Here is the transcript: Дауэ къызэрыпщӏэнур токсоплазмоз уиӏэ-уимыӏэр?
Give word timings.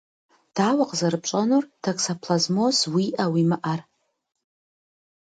Дауэ 0.55 0.83
къызэрыпщӏэнур 0.89 1.63
токсоплазмоз 1.81 2.77
уиӏэ-уимыӏэр? 2.93 3.79